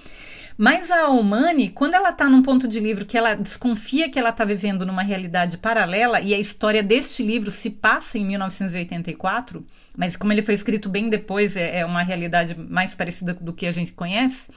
Mas 0.56 0.90
a 0.90 1.06
Almani, 1.06 1.68
quando 1.70 1.94
ela 1.94 2.10
está 2.10 2.28
num 2.28 2.42
ponto 2.42 2.68
de 2.68 2.78
livro 2.78 3.04
que 3.04 3.18
ela 3.18 3.34
desconfia 3.34 4.08
que 4.08 4.18
ela 4.18 4.30
está 4.30 4.44
vivendo 4.44 4.86
numa 4.86 5.02
realidade 5.02 5.58
paralela, 5.58 6.20
e 6.20 6.32
a 6.32 6.38
história 6.38 6.82
deste 6.82 7.24
livro 7.24 7.50
se 7.50 7.70
passa 7.70 8.18
em 8.18 8.24
1984, 8.24 9.66
mas 9.96 10.16
como 10.16 10.32
ele 10.32 10.42
foi 10.42 10.54
escrito 10.54 10.88
bem 10.88 11.08
depois, 11.08 11.56
é, 11.56 11.80
é 11.80 11.86
uma 11.86 12.02
realidade 12.02 12.56
mais 12.56 12.94
parecida 12.94 13.34
do 13.34 13.52
que 13.52 13.66
a 13.66 13.72
gente 13.72 13.92
conhece, 13.92 14.50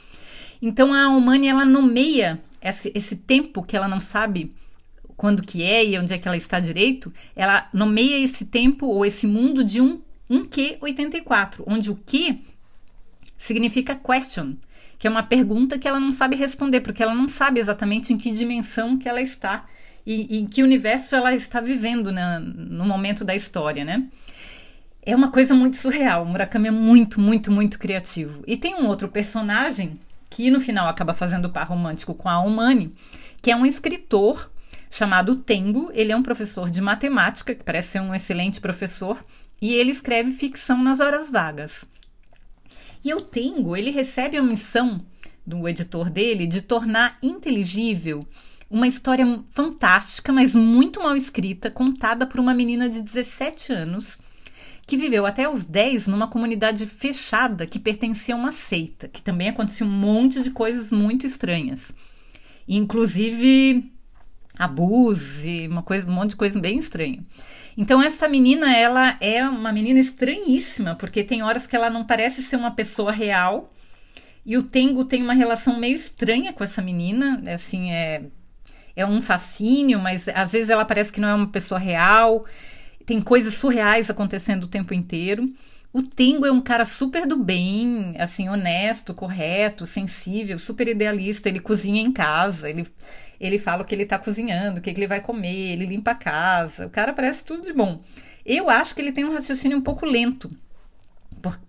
então 0.62 0.94
a 0.94 1.10
Humane 1.10 1.48
ela 1.48 1.66
nomeia 1.66 2.42
esse, 2.62 2.92
esse 2.96 3.16
tempo 3.16 3.64
que 3.64 3.76
ela 3.76 3.88
não 3.88 4.00
sabe 4.00 4.54
quando 5.16 5.44
que 5.44 5.64
é 5.64 5.84
e 5.84 5.98
onde 5.98 6.14
é 6.14 6.18
que 6.18 6.28
ela 6.28 6.38
está 6.38 6.60
direito, 6.60 7.12
ela 7.36 7.68
nomeia 7.74 8.24
esse 8.24 8.46
tempo 8.46 8.86
ou 8.86 9.06
esse 9.06 9.26
mundo 9.26 9.64
de 9.64 9.82
um, 9.82 10.00
um 10.30 10.46
Q84, 10.46 11.64
onde 11.66 11.90
o 11.90 11.96
Q 11.96 12.40
significa 13.38 13.96
question, 13.96 14.56
que 15.00 15.08
é 15.08 15.10
uma 15.10 15.24
pergunta 15.24 15.78
que 15.78 15.88
ela 15.88 16.00
não 16.00 16.12
sabe 16.12 16.36
responder, 16.36 16.82
porque 16.82 17.02
ela 17.02 17.16
não 17.16 17.28
sabe 17.28 17.60
exatamente 17.60 18.14
em 18.14 18.18
que 18.18 18.32
dimensão 18.32 18.98
que 18.98 19.10
ela 19.10 19.22
está 19.22 19.66
e, 20.06 20.36
e 20.36 20.40
em 20.40 20.46
que 20.46 20.64
universo 20.64 21.16
ela 21.16 21.34
está 21.34 21.60
vivendo 21.60 22.12
né, 22.12 22.40
no 22.40 22.86
momento 22.86 23.26
da 23.26 23.36
história, 23.36 23.84
né? 23.84 24.08
É 25.08 25.16
uma 25.16 25.32
coisa 25.32 25.56
muito 25.56 25.78
surreal. 25.78 26.24
O 26.24 26.26
Murakami 26.26 26.68
é 26.68 26.72
muito, 26.72 27.22
muito, 27.22 27.50
muito 27.50 27.80
criativo. 27.80 28.44
E 28.46 28.58
tem 28.58 28.76
um 28.76 28.88
outro 28.88 29.08
personagem 29.08 29.98
que 30.30 30.52
no 30.52 30.60
final 30.60 30.90
acaba 30.90 31.14
fazendo 31.14 31.50
par 31.50 31.70
romântico 31.70 32.14
com 32.14 32.28
a 32.28 32.42
Umani, 32.42 32.94
que 33.42 33.50
é 33.50 33.56
um 33.56 33.66
escritor 33.66 34.52
chamado 34.90 35.38
Tengo. 35.38 35.90
Ele 35.94 36.12
é 36.12 36.16
um 36.16 36.22
professor 36.22 36.70
de 36.70 36.82
matemática, 36.82 37.56
que 37.56 37.64
parece 37.64 37.92
ser 37.92 38.02
um 38.02 38.14
excelente 38.14 38.60
professor, 38.60 39.24
e 39.62 39.76
ele 39.76 39.92
escreve 39.92 40.34
ficção 40.34 40.84
nas 40.84 41.00
horas 41.00 41.30
vagas. 41.30 41.86
E 43.02 43.14
o 43.14 43.22
Tengo, 43.22 43.78
ele 43.78 43.92
recebe 43.92 44.36
a 44.36 44.44
missão 44.44 45.06
do 45.46 45.70
editor 45.70 46.10
dele 46.10 46.46
de 46.46 46.60
tornar 46.60 47.18
inteligível 47.24 48.28
uma 48.70 48.90
história 48.90 49.42
fantástica, 49.52 50.34
mas 50.34 50.54
muito 50.54 51.02
mal 51.02 51.16
escrita, 51.16 51.72
contada 51.72 52.28
por 52.28 52.42
uma 52.42 52.54
menina 52.54 52.90
de 52.90 53.02
17 53.02 53.72
anos 53.72 54.18
que 54.88 54.96
viveu 54.96 55.26
até 55.26 55.50
os 55.50 55.66
10 55.66 56.08
numa 56.08 56.28
comunidade 56.28 56.86
fechada 56.86 57.68
que 57.68 57.78
pertencia 57.78 58.34
a 58.34 58.38
uma 58.38 58.54
seita, 58.54 59.10
que 59.10 59.22
também 59.22 59.50
acontecia 59.50 59.86
um 59.86 59.90
monte 59.90 60.42
de 60.42 60.50
coisas 60.50 60.90
muito 60.90 61.28
estranhas. 61.28 61.94
Inclusive 62.66 63.92
abuso, 64.58 65.48
uma 65.70 65.84
coisa, 65.84 66.08
um 66.08 66.14
monte 66.14 66.32
de 66.32 66.36
coisa 66.38 66.58
bem 66.58 66.80
estranha. 66.80 67.22
Então 67.78 68.02
essa 68.02 68.30
menina, 68.30 68.76
ela 68.76 69.18
é 69.20 69.48
uma 69.48 69.74
menina 69.74 70.00
estranhíssima, 70.00 70.96
porque 70.96 71.22
tem 71.22 71.44
horas 71.44 71.68
que 71.68 71.76
ela 71.76 71.90
não 71.90 72.06
parece 72.06 72.42
ser 72.42 72.56
uma 72.56 72.72
pessoa 72.72 73.12
real. 73.12 73.74
E 74.46 74.58
o 74.58 74.64
Tengo 74.64 75.04
tem 75.04 75.22
uma 75.22 75.34
relação 75.34 75.78
meio 75.78 75.96
estranha 75.96 76.54
com 76.54 76.64
essa 76.64 76.82
menina, 76.82 77.42
é 77.46 77.56
assim, 77.56 77.92
é 77.92 78.24
é 78.96 79.06
um 79.06 79.22
fascínio, 79.22 80.00
mas 80.00 80.28
às 80.28 80.54
vezes 80.54 80.72
ela 80.72 80.84
parece 80.84 81.14
que 81.14 81.22
não 81.22 81.30
é 81.30 81.36
uma 81.36 81.48
pessoa 81.48 81.80
real 81.80 82.48
tem 83.08 83.22
coisas 83.22 83.54
surreais 83.54 84.10
acontecendo 84.10 84.66
o 84.66 84.68
tempo 84.68 84.94
inteiro. 84.94 85.50
O 85.94 86.04
Tengo 86.04 86.46
é 86.46 86.52
um 86.52 86.60
cara 86.60 86.84
super 86.84 87.26
do 87.26 87.38
bem, 87.38 88.14
assim, 88.20 88.50
honesto, 88.50 89.14
correto, 89.14 89.86
sensível, 89.86 90.60
super 90.60 90.90
idealista. 90.90 91.48
Ele 91.48 91.62
cozinha 91.62 92.02
em 92.02 92.12
casa, 92.12 92.70
ele, 92.70 92.86
ele 93.40 93.58
fala 93.58 93.84
o 93.84 93.86
que 93.86 93.96
ele 93.96 94.06
tá 94.06 94.20
cozinhando, 94.20 94.80
o 94.80 94.82
que, 94.82 94.92
que 94.92 95.00
ele 95.00 95.08
vai 95.08 95.22
comer, 95.22 95.72
ele 95.72 95.86
limpa 95.86 96.12
a 96.12 96.16
casa. 96.16 96.86
O 96.86 96.90
cara 96.90 97.14
parece 97.14 97.46
tudo 97.46 97.64
de 97.64 97.72
bom. 97.72 98.04
Eu 98.46 98.70
acho 98.70 98.94
que 98.94 99.02
ele 99.02 99.14
tem 99.14 99.24
um 99.24 99.34
raciocínio 99.34 99.78
um 99.78 99.82
pouco 99.82 100.06
lento 100.06 100.50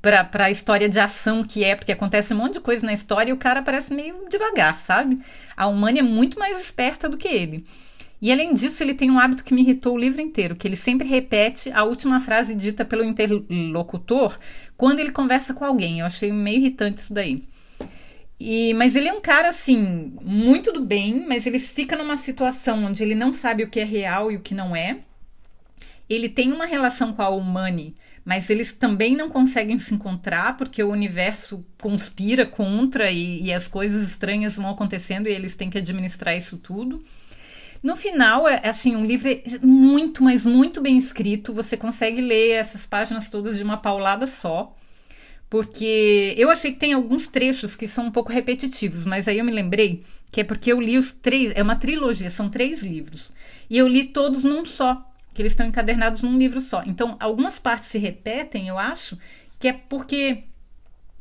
para 0.02 0.46
a 0.46 0.50
história 0.50 0.88
de 0.88 0.98
ação 0.98 1.44
que 1.44 1.62
é, 1.62 1.76
porque 1.76 1.92
acontece 1.92 2.34
um 2.34 2.38
monte 2.38 2.54
de 2.54 2.60
coisa 2.60 2.84
na 2.84 2.92
história 2.92 3.30
e 3.30 3.32
o 3.32 3.36
cara 3.36 3.62
parece 3.62 3.94
meio 3.94 4.28
devagar, 4.28 4.76
sabe? 4.76 5.20
A 5.56 5.68
Humana 5.68 6.00
é 6.00 6.02
muito 6.02 6.36
mais 6.36 6.60
esperta 6.60 7.08
do 7.08 7.16
que 7.16 7.28
ele. 7.28 7.64
E 8.20 8.32
além 8.32 8.52
disso, 8.52 8.82
ele 8.82 8.94
tem 8.94 9.10
um 9.10 9.18
hábito 9.18 9.44
que 9.44 9.54
me 9.54 9.62
irritou 9.62 9.94
o 9.94 9.98
livro 9.98 10.20
inteiro, 10.20 10.56
que 10.56 10.66
ele 10.66 10.74
sempre 10.74 11.06
repete 11.06 11.70
a 11.70 11.84
última 11.84 12.20
frase 12.20 12.54
dita 12.54 12.84
pelo 12.84 13.04
interlocutor 13.04 14.36
quando 14.76 14.98
ele 14.98 15.12
conversa 15.12 15.54
com 15.54 15.64
alguém. 15.64 16.00
Eu 16.00 16.06
achei 16.06 16.32
meio 16.32 16.58
irritante 16.58 16.98
isso 16.98 17.14
daí. 17.14 17.44
E, 18.40 18.72
mas 18.74 18.94
ele 18.94 19.08
é 19.08 19.12
um 19.12 19.20
cara, 19.20 19.48
assim, 19.48 20.12
muito 20.22 20.72
do 20.72 20.80
bem, 20.80 21.24
mas 21.26 21.46
ele 21.46 21.58
fica 21.58 21.96
numa 21.96 22.16
situação 22.16 22.84
onde 22.84 23.02
ele 23.02 23.14
não 23.14 23.32
sabe 23.32 23.64
o 23.64 23.70
que 23.70 23.80
é 23.80 23.84
real 23.84 24.30
e 24.30 24.36
o 24.36 24.40
que 24.40 24.54
não 24.54 24.74
é. 24.74 24.98
Ele 26.08 26.28
tem 26.28 26.52
uma 26.52 26.64
relação 26.64 27.12
com 27.12 27.20
a 27.20 27.28
Humani, 27.28 27.94
mas 28.24 28.48
eles 28.48 28.72
também 28.72 29.16
não 29.16 29.28
conseguem 29.28 29.78
se 29.78 29.92
encontrar 29.92 30.56
porque 30.56 30.82
o 30.82 30.90
universo 30.90 31.64
conspira 31.78 32.46
contra 32.46 33.10
e, 33.10 33.42
e 33.42 33.52
as 33.52 33.68
coisas 33.68 34.08
estranhas 34.08 34.56
vão 34.56 34.70
acontecendo 34.70 35.28
e 35.28 35.32
eles 35.32 35.54
têm 35.54 35.68
que 35.68 35.78
administrar 35.78 36.36
isso 36.36 36.56
tudo. 36.56 37.04
No 37.82 37.96
final, 37.96 38.48
é, 38.48 38.60
é 38.62 38.68
assim, 38.68 38.96
um 38.96 39.04
livro 39.04 39.28
muito, 39.62 40.22
mas 40.22 40.44
muito 40.44 40.80
bem 40.80 40.98
escrito. 40.98 41.52
Você 41.52 41.76
consegue 41.76 42.20
ler 42.20 42.52
essas 42.52 42.84
páginas 42.86 43.28
todas 43.28 43.56
de 43.56 43.62
uma 43.62 43.76
paulada 43.76 44.26
só. 44.26 44.74
Porque 45.50 46.34
eu 46.36 46.50
achei 46.50 46.72
que 46.72 46.78
tem 46.78 46.92
alguns 46.92 47.26
trechos 47.26 47.74
que 47.74 47.88
são 47.88 48.06
um 48.06 48.10
pouco 48.10 48.30
repetitivos, 48.30 49.06
mas 49.06 49.26
aí 49.26 49.38
eu 49.38 49.44
me 49.44 49.52
lembrei 49.52 50.04
que 50.30 50.42
é 50.42 50.44
porque 50.44 50.70
eu 50.70 50.78
li 50.78 50.98
os 50.98 51.10
três, 51.10 51.52
é 51.54 51.62
uma 51.62 51.76
trilogia, 51.76 52.30
são 52.30 52.50
três 52.50 52.82
livros. 52.82 53.32
E 53.70 53.78
eu 53.78 53.88
li 53.88 54.04
todos 54.04 54.44
num 54.44 54.64
só, 54.64 55.10
que 55.32 55.40
eles 55.40 55.52
estão 55.52 55.66
encadernados 55.66 56.22
num 56.22 56.36
livro 56.36 56.60
só. 56.60 56.82
Então, 56.86 57.16
algumas 57.18 57.58
partes 57.58 57.88
se 57.88 57.96
repetem, 57.98 58.68
eu 58.68 58.78
acho, 58.78 59.18
que 59.58 59.68
é 59.68 59.72
porque 59.72 60.44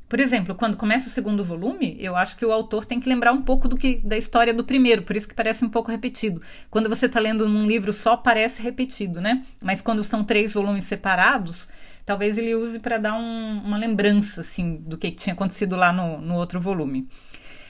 por 0.09 0.19
exemplo, 0.19 0.55
quando 0.55 0.77
começa 0.77 1.09
o 1.09 1.11
segundo 1.11 1.43
volume, 1.43 1.97
eu 1.99 2.15
acho 2.15 2.37
que 2.37 2.45
o 2.45 2.51
autor 2.51 2.85
tem 2.85 2.99
que 2.99 3.09
lembrar 3.09 3.33
um 3.33 3.41
pouco 3.41 3.67
do 3.67 3.75
que 3.75 3.97
da 3.97 4.17
história 4.17 4.53
do 4.53 4.63
primeiro, 4.63 5.01
por 5.01 5.15
isso 5.15 5.27
que 5.27 5.35
parece 5.35 5.65
um 5.65 5.69
pouco 5.69 5.91
repetido. 5.91 6.41
Quando 6.69 6.87
você 6.87 7.07
está 7.07 7.19
lendo 7.19 7.47
num 7.47 7.67
livro 7.67 7.91
só, 7.91 8.15
parece 8.15 8.61
repetido, 8.61 9.19
né? 9.19 9.43
Mas 9.61 9.81
quando 9.81 10.01
são 10.03 10.23
três 10.23 10.53
volumes 10.53 10.85
separados, 10.85 11.67
talvez 12.05 12.37
ele 12.37 12.55
use 12.55 12.79
para 12.79 12.97
dar 12.97 13.15
um, 13.15 13.61
uma 13.65 13.77
lembrança, 13.77 14.41
assim, 14.41 14.77
do 14.77 14.97
que, 14.97 15.11
que 15.11 15.17
tinha 15.17 15.33
acontecido 15.33 15.75
lá 15.75 15.91
no, 15.91 16.21
no 16.21 16.35
outro 16.35 16.61
volume. 16.61 17.09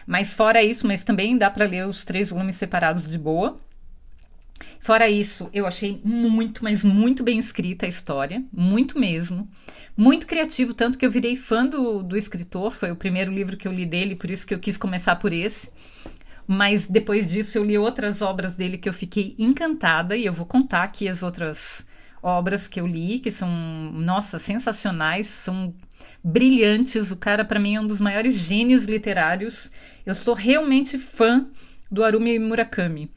Mas 0.05 0.33
fora 0.33 0.63
isso, 0.63 0.85
mas 0.85 1.03
também 1.03 1.37
dá 1.37 1.49
para 1.49 1.65
ler 1.65 1.87
os 1.87 2.05
três 2.05 2.29
volumes 2.29 2.55
separados 2.55 3.07
de 3.07 3.17
boa. 3.17 3.57
Fora 4.79 5.09
isso, 5.09 5.49
eu 5.53 5.65
achei 5.65 6.01
muito, 6.03 6.63
mas 6.63 6.83
muito 6.83 7.23
bem 7.23 7.39
escrita 7.39 7.85
a 7.85 7.89
história, 7.89 8.43
muito 8.51 8.99
mesmo. 8.99 9.49
Muito 9.95 10.27
criativo, 10.27 10.73
tanto 10.73 10.97
que 10.97 11.05
eu 11.05 11.11
virei 11.11 11.35
fã 11.35 11.65
do, 11.65 12.03
do 12.03 12.15
escritor, 12.15 12.71
foi 12.71 12.91
o 12.91 12.95
primeiro 12.95 13.31
livro 13.31 13.57
que 13.57 13.67
eu 13.67 13.71
li 13.71 13.85
dele, 13.85 14.15
por 14.15 14.29
isso 14.29 14.45
que 14.45 14.53
eu 14.53 14.59
quis 14.59 14.77
começar 14.77 15.15
por 15.15 15.33
esse. 15.33 15.71
Mas 16.47 16.87
depois 16.87 17.29
disso 17.29 17.57
eu 17.57 17.63
li 17.63 17.77
outras 17.77 18.21
obras 18.21 18.55
dele 18.55 18.77
que 18.77 18.87
eu 18.87 18.93
fiquei 18.93 19.35
encantada 19.37 20.15
e 20.15 20.25
eu 20.25 20.31
vou 20.31 20.45
contar 20.45 20.83
aqui 20.83 21.09
as 21.09 21.21
outras 21.21 21.83
obras 22.21 22.67
que 22.67 22.79
eu 22.79 22.87
li, 22.87 23.19
que 23.19 23.31
são, 23.31 23.49
nossa, 23.93 24.39
sensacionais, 24.39 25.27
são 25.27 25.73
brilhantes. 26.23 27.11
O 27.11 27.17
cara, 27.17 27.43
para 27.43 27.59
mim, 27.59 27.75
é 27.75 27.81
um 27.81 27.87
dos 27.87 27.99
maiores 27.99 28.35
gênios 28.35 28.85
literários. 28.85 29.71
Eu 30.05 30.15
sou 30.15 30.33
realmente 30.33 30.97
fã 30.97 31.47
do 31.91 32.03
Harumi 32.03 32.39
Murakami. 32.39 33.11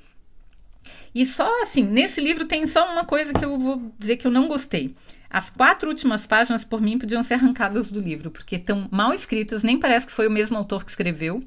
E 1.14 1.26
só 1.26 1.62
assim, 1.62 1.82
nesse 1.82 2.20
livro 2.20 2.46
tem 2.46 2.66
só 2.66 2.90
uma 2.92 3.04
coisa 3.04 3.32
que 3.32 3.44
eu 3.44 3.58
vou 3.58 3.92
dizer 3.98 4.16
que 4.16 4.26
eu 4.26 4.30
não 4.30 4.46
gostei. 4.46 4.94
As 5.28 5.48
quatro 5.48 5.88
últimas 5.88 6.26
páginas, 6.26 6.64
por 6.64 6.80
mim, 6.80 6.98
podiam 6.98 7.22
ser 7.22 7.34
arrancadas 7.34 7.90
do 7.90 8.00
livro, 8.00 8.30
porque 8.30 8.56
estão 8.56 8.88
mal 8.90 9.14
escritas, 9.14 9.62
nem 9.62 9.78
parece 9.78 10.06
que 10.06 10.12
foi 10.12 10.26
o 10.26 10.30
mesmo 10.30 10.58
autor 10.58 10.84
que 10.84 10.90
escreveu. 10.90 11.42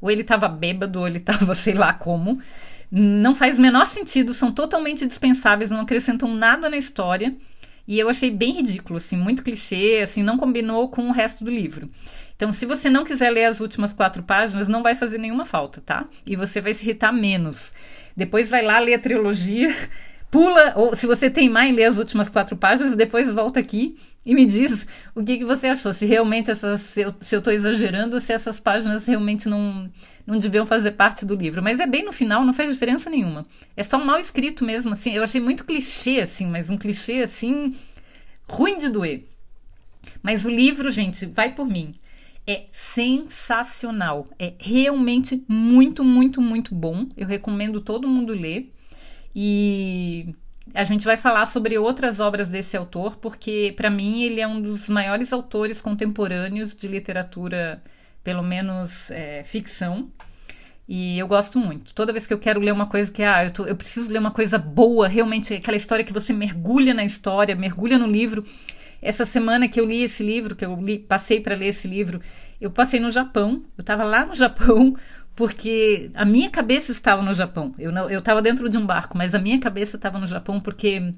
Ou 0.00 0.10
ele 0.10 0.22
estava 0.22 0.48
bêbado, 0.48 1.00
ou 1.00 1.06
ele 1.06 1.18
estava 1.18 1.54
sei 1.54 1.74
lá 1.74 1.92
como. 1.92 2.40
Não 2.90 3.34
faz 3.34 3.58
o 3.58 3.62
menor 3.62 3.86
sentido, 3.86 4.32
são 4.32 4.50
totalmente 4.50 5.06
dispensáveis, 5.06 5.70
não 5.70 5.80
acrescentam 5.80 6.34
nada 6.34 6.68
na 6.68 6.76
história. 6.76 7.36
E 7.86 7.98
eu 7.98 8.08
achei 8.08 8.30
bem 8.30 8.52
ridículo, 8.52 8.98
assim, 8.98 9.16
muito 9.16 9.42
clichê, 9.42 10.00
assim, 10.02 10.22
não 10.22 10.36
combinou 10.36 10.88
com 10.88 11.08
o 11.08 11.12
resto 11.12 11.44
do 11.44 11.50
livro. 11.50 11.88
Então, 12.38 12.52
se 12.52 12.64
você 12.66 12.88
não 12.88 13.02
quiser 13.02 13.30
ler 13.30 13.46
as 13.46 13.58
últimas 13.58 13.92
quatro 13.92 14.22
páginas, 14.22 14.68
não 14.68 14.80
vai 14.80 14.94
fazer 14.94 15.18
nenhuma 15.18 15.44
falta, 15.44 15.82
tá? 15.84 16.06
E 16.24 16.36
você 16.36 16.60
vai 16.60 16.72
se 16.72 16.84
irritar 16.84 17.12
menos. 17.12 17.74
Depois 18.16 18.48
vai 18.48 18.62
lá 18.62 18.78
ler 18.78 18.94
a 18.94 18.98
trilogia, 19.00 19.74
pula, 20.30 20.72
ou 20.76 20.94
se 20.94 21.04
você 21.04 21.28
tem 21.28 21.48
mais, 21.50 21.74
lê 21.74 21.84
as 21.84 21.98
últimas 21.98 22.28
quatro 22.28 22.56
páginas, 22.56 22.94
depois 22.94 23.32
volta 23.32 23.58
aqui 23.58 23.98
e 24.24 24.36
me 24.36 24.46
diz 24.46 24.86
o 25.16 25.24
que, 25.24 25.38
que 25.38 25.44
você 25.44 25.66
achou. 25.66 25.92
Se 25.92 26.06
realmente 26.06 26.48
essas, 26.48 26.80
se 26.80 27.34
eu, 27.34 27.42
tô 27.42 27.50
exagerando, 27.50 28.20
se 28.20 28.32
essas 28.32 28.60
páginas 28.60 29.04
realmente 29.04 29.48
não, 29.48 29.90
não 30.24 30.38
deviam 30.38 30.64
fazer 30.64 30.92
parte 30.92 31.26
do 31.26 31.34
livro. 31.34 31.60
Mas 31.60 31.80
é 31.80 31.88
bem 31.88 32.04
no 32.04 32.12
final, 32.12 32.44
não 32.44 32.52
faz 32.52 32.70
diferença 32.72 33.10
nenhuma. 33.10 33.44
É 33.76 33.82
só 33.82 33.98
mal 33.98 34.20
escrito 34.20 34.64
mesmo, 34.64 34.92
assim. 34.92 35.12
Eu 35.12 35.24
achei 35.24 35.40
muito 35.40 35.64
clichê, 35.64 36.20
assim, 36.20 36.46
mas 36.46 36.70
um 36.70 36.78
clichê, 36.78 37.24
assim, 37.24 37.74
ruim 38.48 38.78
de 38.78 38.88
doer. 38.88 39.24
Mas 40.22 40.44
o 40.44 40.48
livro, 40.48 40.92
gente, 40.92 41.26
vai 41.26 41.52
por 41.52 41.66
mim 41.66 41.96
é 42.48 42.64
sensacional. 42.72 44.26
É 44.38 44.54
realmente 44.58 45.44
muito, 45.46 46.02
muito, 46.02 46.40
muito 46.40 46.74
bom. 46.74 47.06
Eu 47.14 47.26
recomendo 47.26 47.78
todo 47.78 48.08
mundo 48.08 48.32
ler. 48.32 48.72
E 49.36 50.34
a 50.74 50.82
gente 50.82 51.04
vai 51.04 51.18
falar 51.18 51.44
sobre 51.44 51.76
outras 51.76 52.18
obras 52.20 52.50
desse 52.50 52.74
autor, 52.74 53.16
porque 53.18 53.74
para 53.76 53.90
mim 53.90 54.22
ele 54.22 54.40
é 54.40 54.48
um 54.48 54.62
dos 54.62 54.88
maiores 54.88 55.30
autores 55.30 55.82
contemporâneos 55.82 56.74
de 56.74 56.88
literatura, 56.88 57.82
pelo 58.24 58.42
menos 58.42 59.10
é, 59.10 59.44
ficção. 59.44 60.10
E 60.88 61.18
eu 61.18 61.28
gosto 61.28 61.58
muito. 61.58 61.92
Toda 61.92 62.14
vez 62.14 62.26
que 62.26 62.32
eu 62.32 62.38
quero 62.38 62.60
ler 62.60 62.72
uma 62.72 62.86
coisa 62.86 63.12
que, 63.12 63.22
ah, 63.22 63.44
eu, 63.44 63.50
tô, 63.50 63.66
eu 63.66 63.76
preciso 63.76 64.10
ler 64.10 64.18
uma 64.18 64.30
coisa 64.30 64.56
boa, 64.56 65.06
realmente 65.06 65.52
aquela 65.52 65.76
história 65.76 66.02
que 66.02 66.14
você 66.14 66.32
mergulha 66.32 66.94
na 66.94 67.04
história, 67.04 67.54
mergulha 67.54 67.98
no 67.98 68.06
livro. 68.06 68.42
Essa 69.00 69.24
semana 69.24 69.68
que 69.68 69.80
eu 69.80 69.84
li 69.84 70.02
esse 70.02 70.22
livro, 70.22 70.56
que 70.56 70.64
eu 70.64 70.74
li, 70.80 70.98
passei 70.98 71.40
para 71.40 71.54
ler 71.54 71.68
esse 71.68 71.86
livro, 71.86 72.20
eu 72.60 72.70
passei 72.70 72.98
no 72.98 73.10
Japão. 73.10 73.62
Eu 73.76 73.82
estava 73.82 74.04
lá 74.04 74.26
no 74.26 74.34
Japão 74.36 74.96
porque 75.36 76.10
a 76.14 76.24
minha 76.24 76.50
cabeça 76.50 76.90
estava 76.90 77.22
no 77.22 77.32
Japão. 77.32 77.72
Eu 77.78 77.92
não, 77.92 78.10
eu 78.10 78.18
estava 78.18 78.42
dentro 78.42 78.68
de 78.68 78.76
um 78.76 78.84
barco, 78.84 79.16
mas 79.16 79.34
a 79.34 79.38
minha 79.38 79.60
cabeça 79.60 79.96
estava 79.96 80.18
no 80.18 80.26
Japão 80.26 80.60
porque 80.60 81.14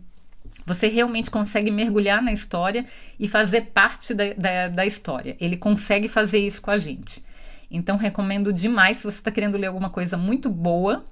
você 0.66 0.88
realmente 0.88 1.30
consegue 1.30 1.70
mergulhar 1.70 2.22
na 2.22 2.32
história 2.32 2.84
e 3.18 3.26
fazer 3.26 3.72
parte 3.72 4.12
da, 4.12 4.32
da, 4.34 4.68
da 4.68 4.86
história. 4.86 5.36
Ele 5.40 5.56
consegue 5.56 6.06
fazer 6.06 6.38
isso 6.38 6.60
com 6.60 6.70
a 6.70 6.76
gente. 6.76 7.24
Então, 7.70 7.96
recomendo 7.96 8.52
demais 8.52 8.98
se 8.98 9.04
você 9.04 9.18
está 9.18 9.30
querendo 9.30 9.56
ler 9.56 9.68
alguma 9.68 9.88
coisa 9.88 10.16
muito 10.16 10.50
boa. 10.50 11.04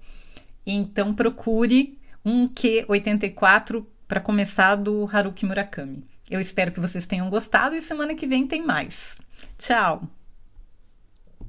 Então, 0.67 1.15
procure 1.15 1.99
um 2.25 2.47
Q84 2.47 3.87
para 4.07 4.21
começar 4.21 4.75
do 4.75 5.09
Haruki 5.11 5.47
Murakami. 5.47 6.05
Eu 6.31 6.41
espero 6.41 6.73
que 6.73 6.81
vocês 6.81 7.07
tenham 7.07 7.31
gostado 7.31 7.75
e 7.75 7.81
semana 7.81 8.15
que 8.15 8.27
vem 8.27 8.47
tem 8.47 8.65
mais. 8.65 9.19
Tchau! 9.59 10.03